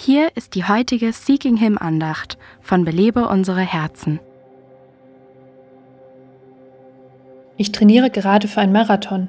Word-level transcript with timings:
Hier 0.00 0.30
ist 0.36 0.54
die 0.54 0.62
heutige 0.62 1.12
Seeking 1.12 1.56
Him 1.56 1.76
Andacht 1.76 2.38
von 2.60 2.84
Belebe 2.84 3.26
unsere 3.26 3.62
Herzen. 3.62 4.20
Ich 7.56 7.72
trainiere 7.72 8.08
gerade 8.08 8.46
für 8.46 8.60
einen 8.60 8.72
Marathon. 8.72 9.26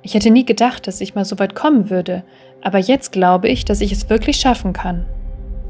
Ich 0.00 0.14
hätte 0.14 0.30
nie 0.30 0.44
gedacht, 0.44 0.86
dass 0.86 1.00
ich 1.00 1.16
mal 1.16 1.24
so 1.24 1.40
weit 1.40 1.56
kommen 1.56 1.90
würde, 1.90 2.22
aber 2.62 2.78
jetzt 2.78 3.10
glaube 3.10 3.48
ich, 3.48 3.64
dass 3.64 3.80
ich 3.80 3.90
es 3.90 4.10
wirklich 4.10 4.36
schaffen 4.36 4.72
kann. 4.72 5.06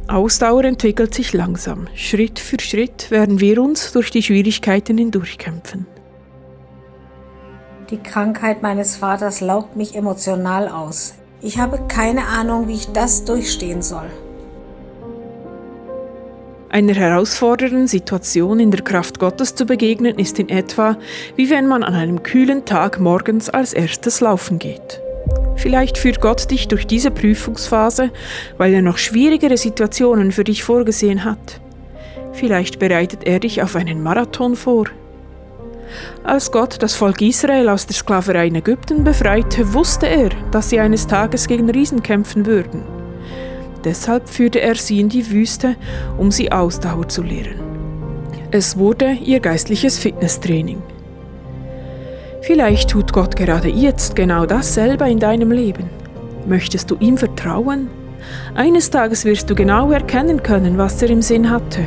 Ausdauer 0.06 0.64
entwickelt 0.64 1.14
sich 1.14 1.32
langsam. 1.32 1.88
Schritt 1.94 2.38
für 2.38 2.60
Schritt 2.60 3.10
werden 3.10 3.40
wir 3.40 3.60
uns 3.62 3.92
durch 3.92 4.10
die 4.10 4.22
Schwierigkeiten 4.22 4.98
hindurchkämpfen. 4.98 5.86
Die 7.88 7.96
Krankheit 7.98 8.60
meines 8.60 8.96
Vaters 8.96 9.40
laugt 9.40 9.76
mich 9.76 9.94
emotional 9.94 10.68
aus. 10.68 11.14
Ich 11.40 11.58
habe 11.58 11.86
keine 11.88 12.26
Ahnung, 12.26 12.68
wie 12.68 12.74
ich 12.74 12.92
das 12.92 13.24
durchstehen 13.24 13.80
soll. 13.80 14.10
Einer 16.72 16.94
herausfordernden 16.94 17.86
Situation 17.86 18.58
in 18.58 18.70
der 18.70 18.80
Kraft 18.80 19.18
Gottes 19.18 19.54
zu 19.54 19.66
begegnen, 19.66 20.18
ist 20.18 20.38
in 20.38 20.48
etwa 20.48 20.96
wie 21.36 21.50
wenn 21.50 21.66
man 21.66 21.82
an 21.82 21.92
einem 21.92 22.22
kühlen 22.22 22.64
Tag 22.64 22.98
morgens 22.98 23.50
als 23.50 23.74
erstes 23.74 24.22
laufen 24.22 24.58
geht. 24.58 25.02
Vielleicht 25.56 25.98
führt 25.98 26.22
Gott 26.22 26.50
dich 26.50 26.68
durch 26.68 26.86
diese 26.86 27.10
Prüfungsphase, 27.10 28.10
weil 28.56 28.72
er 28.72 28.80
noch 28.80 28.96
schwierigere 28.96 29.58
Situationen 29.58 30.32
für 30.32 30.44
dich 30.44 30.64
vorgesehen 30.64 31.24
hat. 31.24 31.60
Vielleicht 32.32 32.78
bereitet 32.78 33.24
er 33.24 33.38
dich 33.38 33.60
auf 33.60 33.76
einen 33.76 34.02
Marathon 34.02 34.56
vor. 34.56 34.86
Als 36.24 36.50
Gott 36.50 36.82
das 36.82 36.94
Volk 36.94 37.20
Israel 37.20 37.68
aus 37.68 37.84
der 37.84 37.96
Sklaverei 37.96 38.46
in 38.46 38.54
Ägypten 38.54 39.04
befreite, 39.04 39.74
wusste 39.74 40.06
er, 40.06 40.30
dass 40.52 40.70
sie 40.70 40.80
eines 40.80 41.06
Tages 41.06 41.46
gegen 41.48 41.68
Riesen 41.68 42.02
kämpfen 42.02 42.46
würden. 42.46 43.01
Deshalb 43.84 44.28
führte 44.28 44.60
er 44.60 44.74
sie 44.74 45.00
in 45.00 45.08
die 45.08 45.30
Wüste, 45.30 45.76
um 46.18 46.30
sie 46.30 46.52
Ausdauer 46.52 47.08
zu 47.08 47.22
lehren. 47.22 47.60
Es 48.50 48.76
wurde 48.76 49.12
ihr 49.12 49.40
geistliches 49.40 49.98
Fitnesstraining. 49.98 50.82
Vielleicht 52.42 52.90
tut 52.90 53.12
Gott 53.12 53.36
gerade 53.36 53.68
jetzt 53.68 54.16
genau 54.16 54.46
dasselbe 54.46 55.08
in 55.08 55.18
deinem 55.18 55.52
Leben. 55.52 55.88
Möchtest 56.46 56.90
du 56.90 56.96
ihm 56.98 57.16
vertrauen? 57.16 57.88
Eines 58.54 58.90
Tages 58.90 59.24
wirst 59.24 59.48
du 59.48 59.54
genau 59.54 59.90
erkennen 59.90 60.42
können, 60.42 60.76
was 60.76 61.00
er 61.02 61.10
im 61.10 61.22
Sinn 61.22 61.50
hatte. 61.50 61.86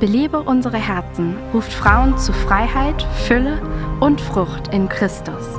Belebe 0.00 0.40
unsere 0.40 0.76
Herzen 0.76 1.36
ruft 1.52 1.72
Frauen 1.72 2.16
zu 2.18 2.32
Freiheit, 2.32 3.02
Fülle 3.26 3.60
und 4.00 4.20
Frucht 4.20 4.72
in 4.72 4.88
Christus. 4.88 5.58